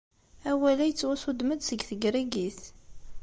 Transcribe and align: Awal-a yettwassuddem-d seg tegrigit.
Awal-a 0.49 0.85
yettwassuddem-d 0.87 1.61
seg 1.65 1.79
tegrigit. 1.87 2.59